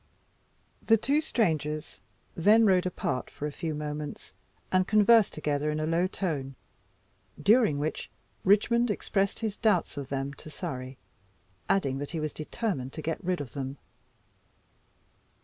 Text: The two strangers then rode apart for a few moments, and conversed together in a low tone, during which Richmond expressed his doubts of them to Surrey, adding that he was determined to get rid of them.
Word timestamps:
The 0.81 0.97
two 0.97 1.21
strangers 1.21 2.01
then 2.33 2.65
rode 2.65 2.87
apart 2.87 3.29
for 3.29 3.45
a 3.45 3.51
few 3.51 3.75
moments, 3.75 4.33
and 4.71 4.87
conversed 4.87 5.31
together 5.31 5.69
in 5.69 5.79
a 5.79 5.85
low 5.85 6.07
tone, 6.07 6.55
during 7.39 7.77
which 7.77 8.09
Richmond 8.43 8.89
expressed 8.89 9.41
his 9.41 9.57
doubts 9.57 9.97
of 9.97 10.09
them 10.09 10.33
to 10.33 10.49
Surrey, 10.49 10.97
adding 11.69 11.99
that 11.99 12.09
he 12.09 12.19
was 12.19 12.33
determined 12.33 12.93
to 12.93 13.03
get 13.03 13.23
rid 13.23 13.41
of 13.41 13.53
them. 13.53 13.77